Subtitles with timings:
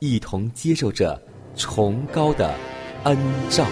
[0.00, 1.20] 一同接受着
[1.54, 2.54] 崇高的
[3.04, 3.16] 恩
[3.50, 3.66] 照。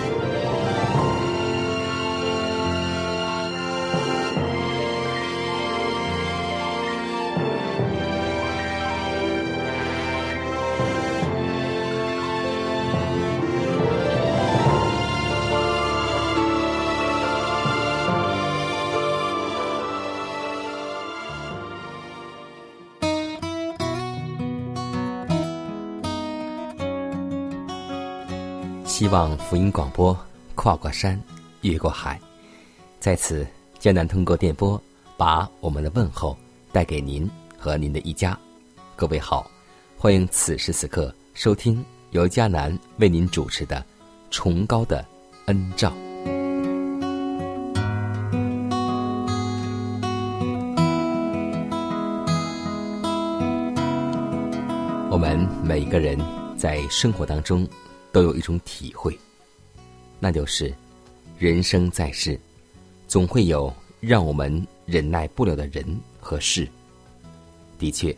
[29.49, 30.15] 福音广播
[30.55, 31.19] 跨过山，
[31.63, 32.21] 越过海，
[33.01, 33.47] 在此
[33.79, 34.79] 江南通过电波
[35.17, 36.37] 把我们的问候
[36.71, 38.39] 带给您和您的一家。
[38.95, 39.51] 各位好，
[39.97, 43.77] 欢迎此时此刻收听由迦南为您主持的
[44.31, 45.03] 《崇高的
[45.47, 45.89] 恩照》。
[55.11, 56.21] 我们每个人
[56.55, 57.67] 在生活当中
[58.13, 59.19] 都有一种体会，
[60.21, 60.73] 那就是
[61.39, 62.39] 人生在世，
[63.07, 65.85] 总会有让我们忍耐不了的人
[66.21, 66.69] 和事。
[67.79, 68.17] 的确，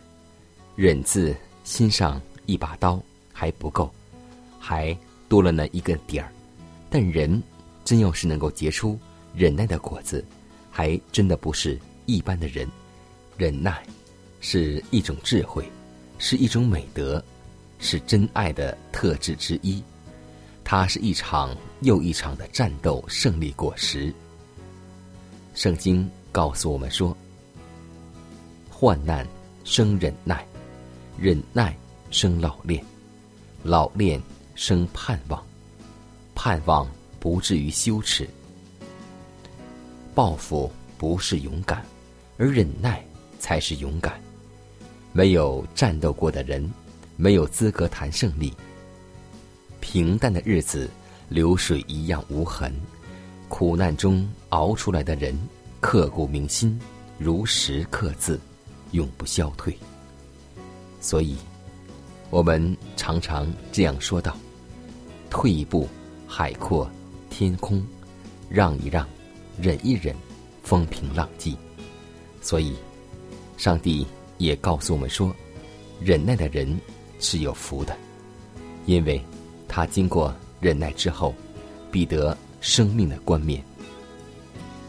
[0.77, 1.35] 忍字
[1.65, 3.03] 心上一把刀
[3.33, 3.91] 还不够，
[4.59, 4.97] 还
[5.29, 6.33] 多了那一个点儿。
[6.89, 7.43] 但人
[7.85, 8.99] 真要是能够结出
[9.35, 10.25] 忍耐的果子，
[10.71, 12.69] 还真的不是一般的人。
[13.37, 13.83] 忍耐
[14.41, 15.65] 是一种智慧。
[16.23, 17.25] 是一种美德，
[17.79, 19.83] 是真爱的特质之一。
[20.71, 24.15] 它是一场又一场的战斗胜利果实。
[25.53, 27.17] 圣经告诉我们说
[28.71, 29.27] ：“患难
[29.65, 30.47] 生忍耐，
[31.19, 31.77] 忍耐
[32.13, 32.85] 生老练，
[33.65, 34.23] 老练
[34.55, 35.45] 生盼望，
[36.37, 36.89] 盼望
[37.19, 38.31] 不至于羞耻。
[40.15, 41.85] 报复不是勇敢，
[42.39, 43.05] 而忍耐
[43.41, 44.21] 才是勇敢。”
[45.13, 46.73] 没有战斗过的人，
[47.17, 48.55] 没有资格谈胜利。
[49.93, 50.89] 平淡的日子，
[51.29, 52.71] 流水一样无痕；
[53.49, 55.37] 苦难中熬出来的人，
[55.81, 56.81] 刻骨铭心，
[57.19, 58.39] 如石刻字，
[58.93, 59.77] 永不消退。
[61.01, 61.37] 所以，
[62.31, 64.37] 我们常常这样说道
[65.29, 65.89] ：“退一步，
[66.25, 66.89] 海阔
[67.29, 67.83] 天空；
[68.49, 69.05] 让一让，
[69.61, 70.15] 忍一忍，
[70.63, 71.57] 风平浪静。”
[72.41, 72.77] 所以，
[73.57, 74.07] 上帝。
[74.39, 75.35] 也告诉我们说，
[76.01, 76.81] 忍耐的人
[77.19, 77.95] 是有福的，
[78.87, 79.21] 因为
[79.73, 81.33] 他经过忍耐之后，
[81.93, 83.65] 必得生命的冠冕。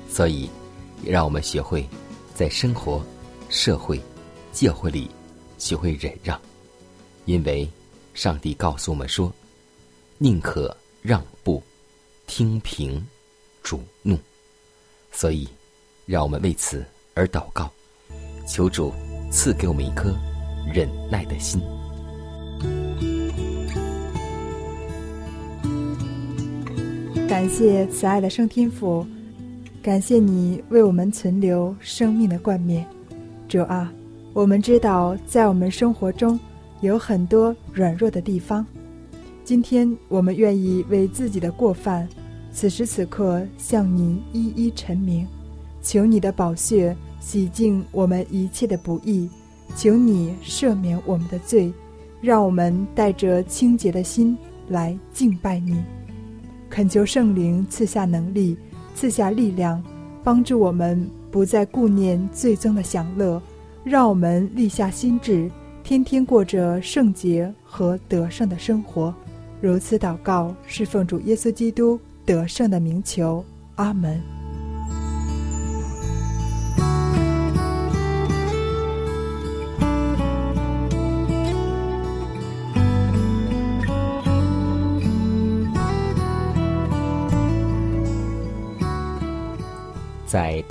[0.10, 0.50] 所以，
[1.06, 1.88] 让我们学会
[2.34, 3.06] 在生活、
[3.48, 4.02] 社会、
[4.52, 5.08] 教会里
[5.60, 6.42] 学会忍让，
[7.26, 7.70] 因为
[8.16, 9.32] 上帝告诉我们说，
[10.18, 11.62] 宁可让步，
[12.26, 13.06] 听凭
[13.62, 14.18] 主怒。
[15.12, 15.48] 所以，
[16.08, 17.72] 让我们为此而祷告，
[18.48, 18.92] 求主。
[19.32, 20.14] 赐给我们一颗
[20.74, 21.62] 忍耐的心。
[27.32, 29.08] 感谢慈爱的圣天父，
[29.82, 32.86] 感谢你为我们存留生命的冠冕。
[33.48, 33.90] 主啊，
[34.34, 36.38] 我们知道在我们生活中
[36.82, 38.66] 有很多软弱的地方。
[39.46, 42.06] 今天我们愿意为自己的过犯，
[42.52, 45.26] 此时此刻向你一一陈明，
[45.82, 46.94] 求你的宝血。
[47.22, 49.30] 洗净我们一切的不义，
[49.78, 51.72] 求你赦免我们的罪，
[52.20, 54.38] 让我们带着清洁的心
[54.68, 55.82] 来敬拜你。
[56.72, 58.58] 恳求圣灵赐下能力，
[58.96, 59.84] 赐下力量，
[60.24, 63.42] 帮助我们不再顾念最终的享乐，
[63.84, 65.52] 让我们立下心志，
[65.84, 69.14] 天天过着圣洁和得胜的生活。
[69.60, 73.44] 如此祷告，是奉主耶稣基督得胜的名求。
[73.76, 74.41] 阿门。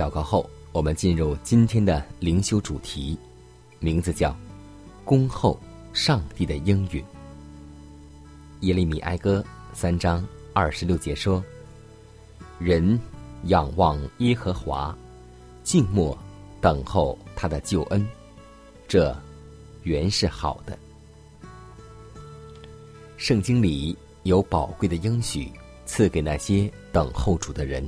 [0.01, 3.19] 祷告后，我们进入今天的灵修主题，
[3.81, 4.35] 名字叫
[5.05, 5.61] “恭候
[5.93, 7.05] 上帝的应允”。
[8.61, 9.45] 耶利米哀歌
[9.75, 11.45] 三章二十六节说
[12.59, 12.99] ：“人
[13.45, 14.97] 仰望耶和华，
[15.63, 16.17] 静默
[16.63, 18.09] 等候他的救恩，
[18.89, 19.15] 这
[19.83, 20.79] 原是好的。”
[23.19, 25.53] 圣经里有宝贵的应许
[25.85, 27.87] 赐给那些等候主的人。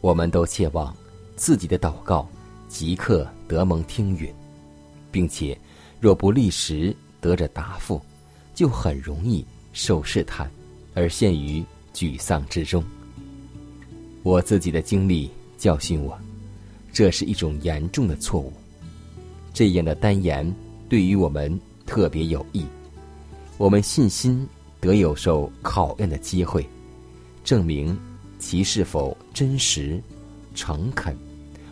[0.00, 0.96] 我们都切望
[1.40, 2.28] 自己的祷告
[2.68, 4.30] 即刻得蒙听允，
[5.10, 5.58] 并且
[5.98, 7.98] 若不立时得着答复，
[8.54, 9.42] 就很容易
[9.72, 10.50] 受试探
[10.92, 11.64] 而陷于
[11.94, 12.84] 沮丧之中。
[14.22, 16.16] 我自己的经历教训我，
[16.92, 18.52] 这是一种严重的错误。
[19.54, 20.54] 这样的单言
[20.90, 22.66] 对于我们特别有益，
[23.56, 24.46] 我们信心
[24.78, 26.68] 得有受考验的机会，
[27.42, 27.98] 证明。
[28.38, 30.02] 其是否真实、
[30.54, 31.14] 诚恳，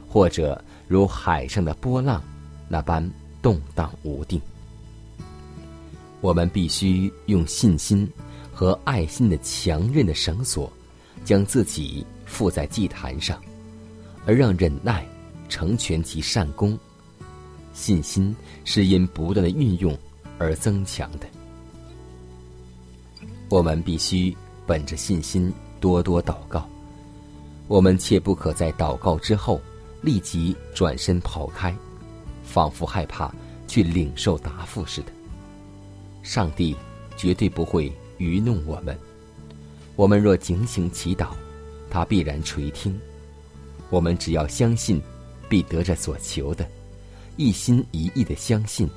[0.08, 2.22] 或者如海上的波浪
[2.68, 3.08] 那般
[3.42, 4.40] 动荡无定？
[6.20, 8.08] 我们必须用信心
[8.52, 10.72] 和爱心的强韧的绳索，
[11.24, 13.40] 将自己附在祭坛上，
[14.26, 15.06] 而让忍耐
[15.48, 16.78] 成全其善功。
[17.72, 18.34] 信心
[18.64, 19.96] 是因不断的运用
[20.38, 21.26] 而增强的。
[23.48, 25.52] 我们必须本着信心。
[25.80, 26.68] 多多祷告，
[27.68, 29.60] 我们切不可在祷告之后
[30.00, 31.74] 立即转身跑开，
[32.44, 33.34] 仿佛害怕
[33.66, 35.12] 去领受答复似的。
[36.22, 36.76] 上帝
[37.16, 38.98] 绝对不会愚弄我们，
[39.96, 41.30] 我们若警醒祈祷，
[41.90, 42.98] 他必然垂听。
[43.90, 45.00] 我们只要相信，
[45.48, 46.68] 必得着所求的，
[47.36, 48.88] 一心一意的相信，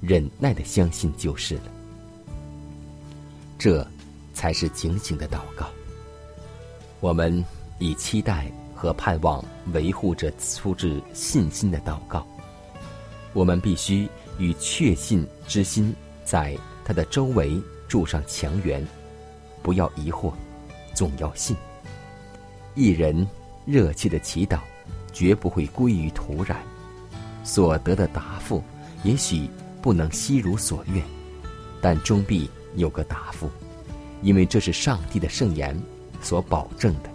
[0.00, 1.62] 忍耐的相信就是了。
[3.58, 3.86] 这
[4.34, 5.66] 才是警醒的祷告。
[7.00, 7.42] 我们
[7.78, 9.42] 以期待和盼望
[9.72, 12.24] 维护着出自信心的祷告。
[13.32, 14.08] 我们必须
[14.38, 15.92] 与确信之心
[16.24, 18.86] 在他的周围筑上墙垣，
[19.62, 20.32] 不要疑惑，
[20.94, 21.56] 总要信。
[22.74, 23.26] 一人
[23.64, 24.58] 热切的祈祷，
[25.12, 26.54] 绝不会归于土壤。
[27.42, 28.62] 所得的答复
[29.02, 29.48] 也许
[29.80, 31.02] 不能悉如所愿，
[31.80, 33.50] 但终必有个答复，
[34.22, 35.74] 因为这是上帝的圣言。
[36.22, 37.10] 所保证的，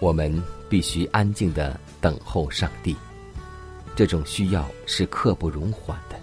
[0.00, 2.96] 我们必须安静的等候上帝。
[3.94, 6.18] 这种需要是刻不容缓的。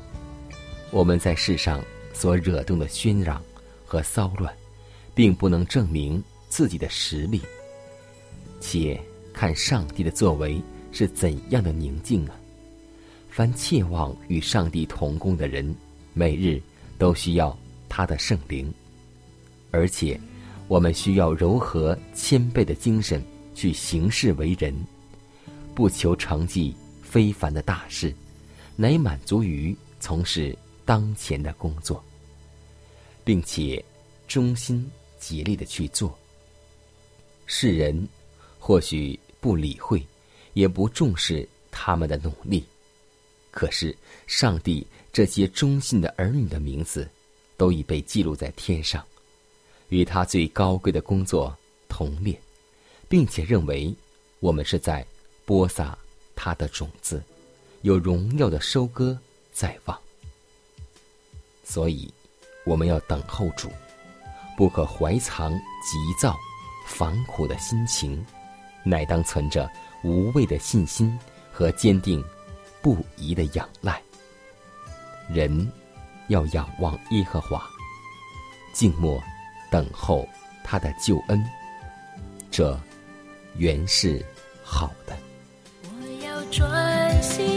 [0.89, 1.83] 我们在世上
[2.13, 3.41] 所惹动的喧嚷
[3.85, 4.53] 和骚乱，
[5.13, 7.41] 并不能证明自己的实力。
[8.59, 8.99] 且
[9.31, 10.59] 看上帝的作为
[10.91, 12.35] 是怎样的宁静啊！
[13.29, 15.75] 凡切望与上帝同工的人，
[16.13, 16.59] 每日
[16.97, 17.55] 都需要
[17.87, 18.73] 他的圣灵。
[19.69, 20.19] 而且，
[20.67, 23.21] 我们需要柔和谦卑的精神
[23.57, 24.71] 去行事为人，
[25.73, 28.13] 不求成绩非凡的大事，
[28.75, 30.55] 乃满足于从事
[30.85, 32.03] 当前的工作，
[33.25, 33.83] 并且
[34.27, 34.87] 忠心
[35.19, 36.15] 竭力的去做。
[37.47, 38.07] 世人
[38.59, 40.05] 或许不理会，
[40.53, 42.63] 也不重视他们的努力，
[43.49, 43.97] 可是
[44.27, 47.09] 上帝这些忠信的儿女的名字，
[47.57, 49.03] 都已被记录在天上。
[49.89, 51.57] 与他最高贵的工作
[51.89, 52.39] 同列，
[53.09, 53.93] 并且认为
[54.39, 55.05] 我们是在
[55.45, 55.97] 播撒
[56.35, 57.23] 他的种子，
[57.81, 59.17] 有荣耀的收割
[59.51, 59.99] 在望。
[61.63, 62.13] 所以，
[62.65, 63.69] 我们要等候主，
[64.55, 66.35] 不可怀藏急躁、
[66.87, 68.25] 烦苦的心情，
[68.83, 69.69] 乃当存着
[70.03, 71.17] 无畏的信心
[71.51, 72.23] 和坚定
[72.81, 74.01] 不移的仰赖。
[75.29, 75.71] 人
[76.27, 77.67] 要仰望耶和华，
[78.73, 79.21] 静默。
[79.69, 80.25] 等候
[80.63, 81.45] 他的救恩，
[82.49, 82.79] 这
[83.57, 84.23] 原是
[84.63, 85.17] 好的。
[85.83, 87.56] 我要专心。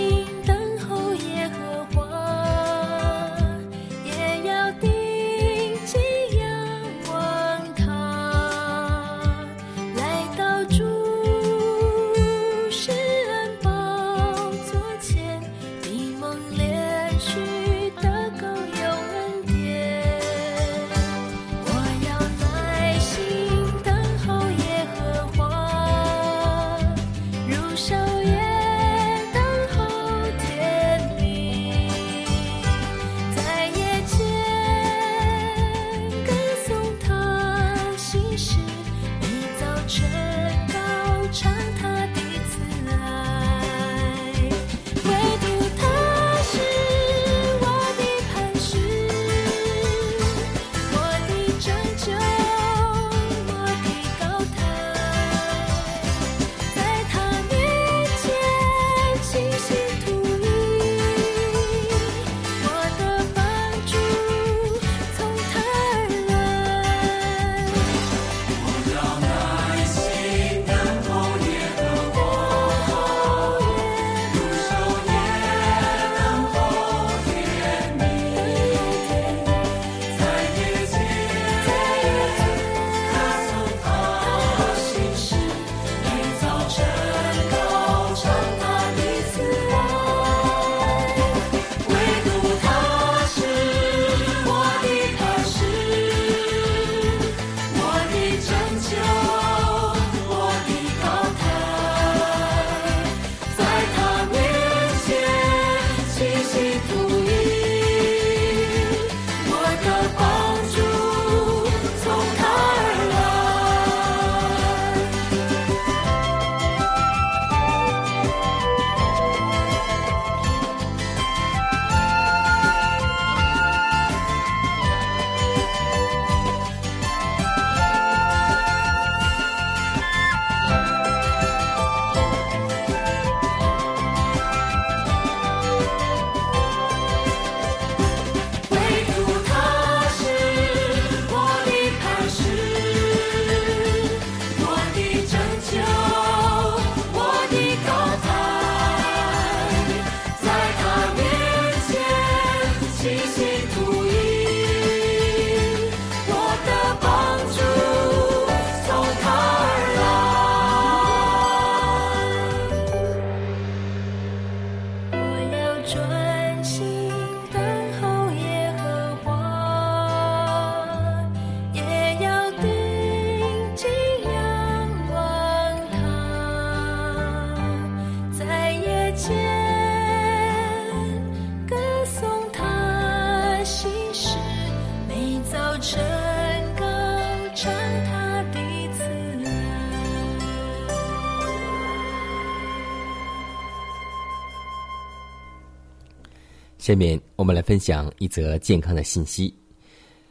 [196.81, 199.55] 下面我们来分享一则健康的信息。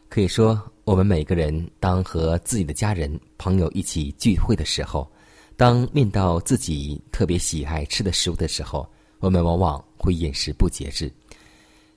[0.09, 5.07] 可以说，我们每个人当和自己的家人、朋友一起聚会的时候，
[5.55, 8.89] 当面到自己特别喜爱吃的食物的时候，
[9.19, 11.13] 我们往往会饮食不节制。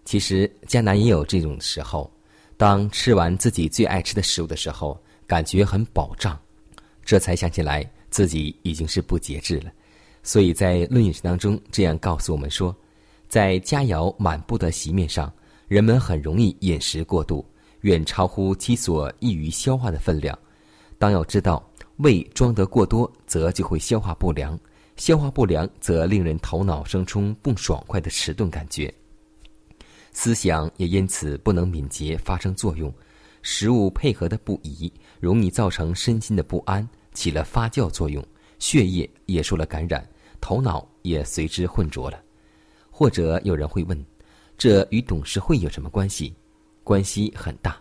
[0.04, 2.12] 其实，迦南也有这种时候，
[2.58, 6.38] 当吃完自己最爱吃的食物的时候，感觉很饱胀，
[7.02, 9.72] 这才想起来自己已经是不节制了。
[10.22, 12.76] 所以在《论饮食》当中这样告诉我们说。
[13.32, 15.32] 在佳肴满布的席面上，
[15.66, 17.42] 人们很容易饮食过度，
[17.80, 20.38] 远超乎其所易于消化的分量。
[20.98, 24.54] 当要知道，胃装得过多，则就会消化不良；
[24.96, 28.92] 消化不良，则令人头脑生出不爽快的迟钝感觉，
[30.12, 32.92] 思想也因此不能敏捷发生作用。
[33.40, 38.22] 食物配合的不宜，容易造成身心的不安，起了发酵作用，
[38.58, 40.06] 血液也受了感染，
[40.38, 42.22] 头脑也随之混浊了。
[42.94, 44.04] 或者有人会问，
[44.58, 46.32] 这与董事会有什么关系？
[46.84, 47.76] 关系很大。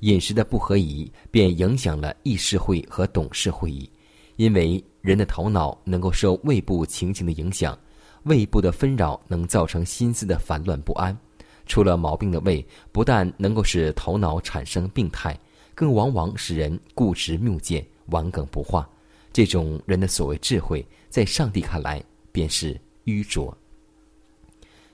[0.00, 3.88] 饮食的不合宜，便影响了议事会和董事会议。
[4.34, 7.78] 因为人的头脑能够受胃部情形的影响，
[8.24, 11.16] 胃部的纷扰能造成心思的烦乱不安。
[11.64, 15.38] 出了毛病的胃，不但能够使头脑产生病态，
[15.74, 18.88] 更往往使人固执谬见、顽梗不化。
[19.32, 23.56] 这种人的所谓智慧，在上帝看来便是愚拙。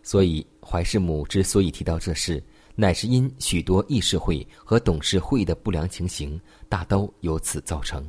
[0.02, 2.42] 所以，怀世母之所以提到这事，
[2.74, 8.04] 乃是因许多议事会和董事会的不良情形，大都由此造成。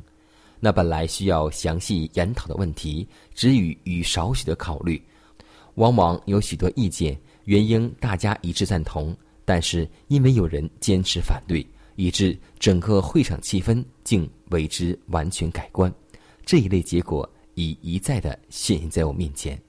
[0.58, 5.00] 那本来需要详细研讨的问题，只予与少许的考虑，
[5.74, 11.64] 往往有许多意见原应大家一致赞同，但是因为有人坚持反对，
[11.96, 15.92] 以致整个会场气氛竟为之完全改观。
[16.46, 19.60] 这一类结果已一再的现现在我面前。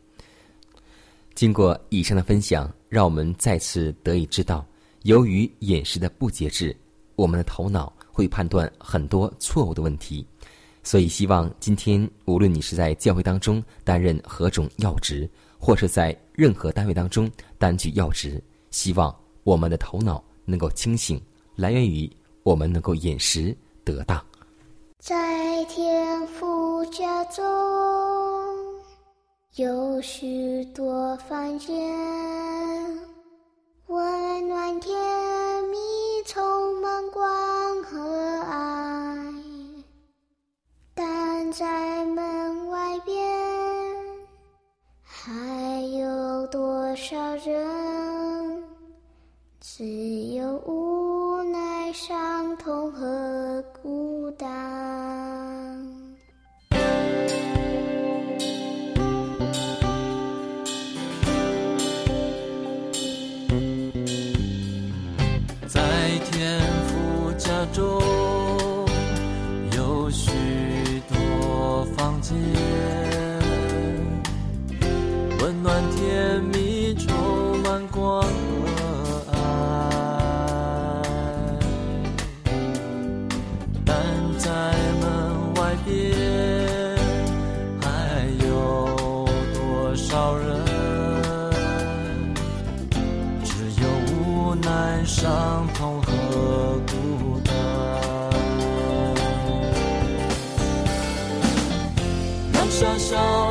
[1.36, 4.66] 经过以上的分享，让我们再次得以知道，
[5.04, 6.74] 由于饮食的不节制，
[7.18, 10.26] 我们的头脑会判断很多错误的问题。
[10.82, 19.14] 所以，希望今天无论你是在教会当中担任何种要职，或是在任何单位当中担具要职，希望
[19.44, 21.22] 我们的头脑能够清醒，
[21.54, 22.10] 来源于
[22.44, 24.24] 我们能够饮食得当。
[25.00, 27.44] 在天父家中。
[29.58, 31.74] 有许多房间，
[33.88, 34.94] 温暖甜
[35.72, 35.78] 蜜，
[36.26, 36.65] 从
[90.40, 90.48] 人，
[93.44, 93.50] 只
[93.82, 97.54] 有无奈、伤痛和孤单。
[102.54, 103.45] 让喧嚣。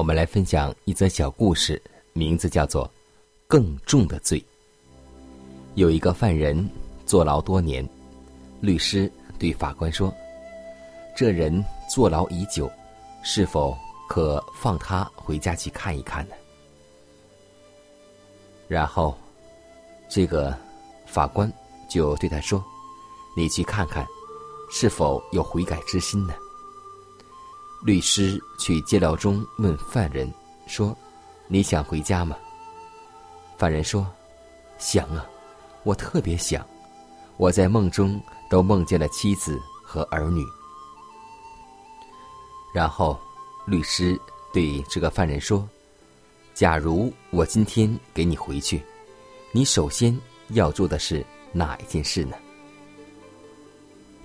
[0.00, 1.80] 我们来分享一则小故事，
[2.14, 2.86] 名字叫做
[3.46, 4.40] 《更重的罪》。
[5.74, 6.66] 有一个犯人
[7.04, 7.86] 坐牢多年，
[8.62, 10.10] 律师对法官说
[11.14, 12.66] ：“这人坐牢已久，
[13.22, 13.76] 是否
[14.08, 16.34] 可放他回家去看一看呢？”
[18.68, 19.14] 然后，
[20.08, 20.56] 这个
[21.04, 21.52] 法官
[21.90, 22.64] 就对他说
[23.36, 24.06] ：“你去看看，
[24.70, 26.32] 是否有悔改之心呢？”
[27.82, 30.30] 律师去监牢中问犯人
[30.66, 30.94] 说
[31.48, 32.36] ：“你想回家吗？”
[33.56, 34.06] 犯人说
[34.78, 35.26] ：“想啊，
[35.82, 36.66] 我特别想。
[37.38, 40.44] 我在梦中都梦见了妻子和儿女。”
[42.74, 43.18] 然后，
[43.66, 44.20] 律师
[44.52, 45.66] 对这个犯人说
[46.52, 48.82] ：“假如我今天给你回去，
[49.52, 50.14] 你首先
[50.50, 52.36] 要做的是哪一件事呢？”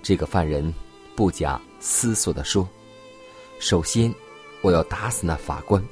[0.02, 0.72] 这个犯人
[1.16, 2.68] 不假思索地说。
[3.58, 4.14] 首先，
[4.60, 5.82] 我要打死那法官，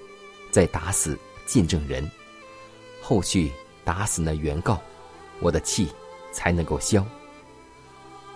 [0.50, 2.08] 再打死见证人，
[3.00, 3.50] 后续
[3.84, 4.80] 打死那原告，
[5.40, 5.88] 我的气
[6.30, 7.04] 才能够消。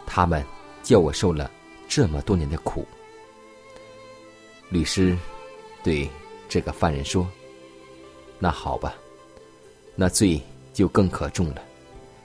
[0.06, 0.44] 他们
[0.82, 1.50] 叫我受了
[1.88, 2.86] 这么多年的苦。
[4.70, 5.16] 律师
[5.82, 6.08] 对
[6.48, 7.28] 这个犯人说
[8.38, 8.94] ：“那好吧，
[9.94, 10.40] 那罪
[10.72, 11.62] 就更可重了，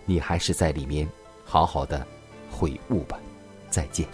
[0.05, 1.07] 你还是在里面
[1.43, 2.07] 好好的
[2.49, 3.19] 悔悟吧。
[3.69, 4.07] 再见。”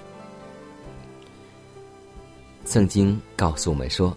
[2.69, 4.15] 曾经告诉我们说：“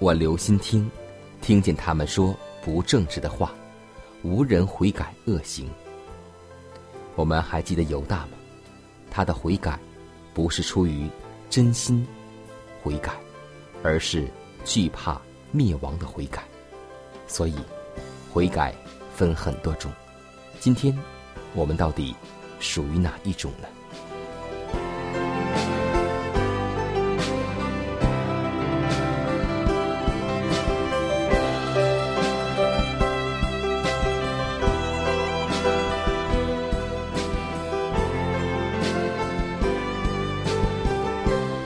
[0.00, 0.90] 我留心听，
[1.42, 3.52] 听见他们说不正直的话，
[4.22, 5.68] 无人悔改恶行。”
[7.16, 8.30] 我们还记得犹大吗？
[9.10, 9.78] 他的悔改
[10.32, 11.06] 不是出于
[11.50, 12.02] 真心
[12.82, 13.12] 悔改，
[13.82, 14.26] 而是
[14.64, 15.20] 惧怕
[15.52, 16.42] 灭亡的悔改。
[17.26, 17.56] 所以，
[18.32, 18.74] 悔改
[19.14, 19.92] 分很多种。
[20.60, 20.98] 今天，
[21.54, 22.16] 我们到底
[22.58, 23.68] 属于哪一种呢？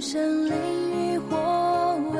[0.00, 1.36] 圣灵与火
[2.12, 2.18] 为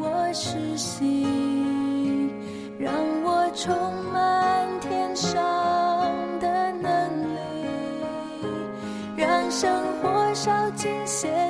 [0.00, 2.30] 我实行
[2.78, 3.76] 让我充
[4.10, 5.34] 满天上
[6.40, 8.46] 的能力
[9.18, 11.41] 让生活烧尽些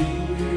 [0.00, 0.49] You.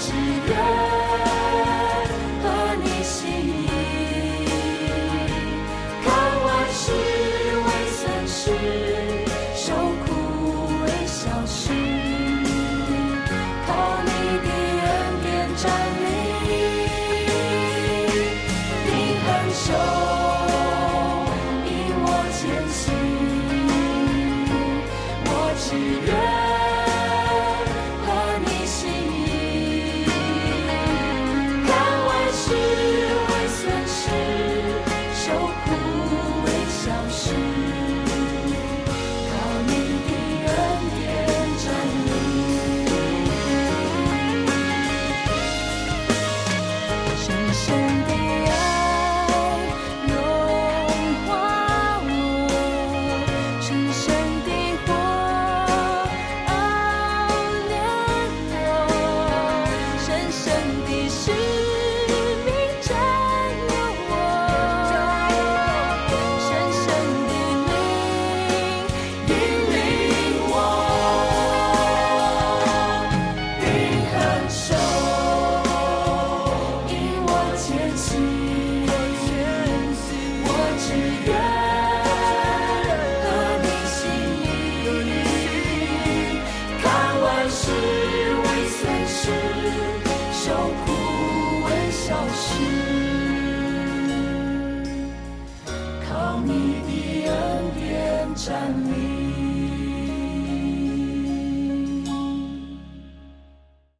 [0.00, 0.39] to